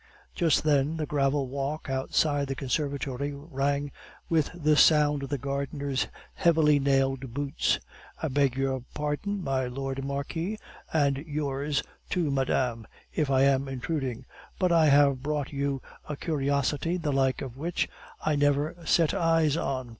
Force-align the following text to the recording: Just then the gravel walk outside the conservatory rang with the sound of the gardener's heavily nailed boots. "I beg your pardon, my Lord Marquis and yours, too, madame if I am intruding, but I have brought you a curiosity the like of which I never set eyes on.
Just 0.33 0.63
then 0.63 0.97
the 0.97 1.05
gravel 1.05 1.47
walk 1.47 1.87
outside 1.87 2.47
the 2.47 2.55
conservatory 2.55 3.33
rang 3.35 3.91
with 4.29 4.49
the 4.55 4.75
sound 4.75 5.21
of 5.21 5.29
the 5.29 5.37
gardener's 5.37 6.07
heavily 6.33 6.79
nailed 6.79 7.35
boots. 7.35 7.77
"I 8.19 8.29
beg 8.29 8.57
your 8.57 8.81
pardon, 8.95 9.43
my 9.43 9.67
Lord 9.67 10.03
Marquis 10.03 10.57
and 10.91 11.17
yours, 11.19 11.83
too, 12.09 12.31
madame 12.31 12.87
if 13.13 13.29
I 13.29 13.43
am 13.43 13.67
intruding, 13.67 14.25
but 14.57 14.71
I 14.71 14.87
have 14.87 15.21
brought 15.21 15.53
you 15.53 15.83
a 16.09 16.15
curiosity 16.17 16.97
the 16.97 17.13
like 17.13 17.43
of 17.43 17.55
which 17.55 17.87
I 18.25 18.35
never 18.35 18.75
set 18.85 19.13
eyes 19.13 19.55
on. 19.55 19.89